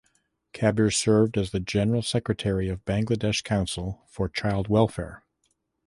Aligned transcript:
Kabir 0.53 0.89
served 0.89 1.37
as 1.37 1.51
the 1.51 1.59
general 1.59 2.01
secretary 2.01 2.69
of 2.69 2.83
Bangladesh 2.85 3.43
Council 3.43 4.01
for 4.07 4.27
Child 4.27 4.67
Welfare. 4.67 5.23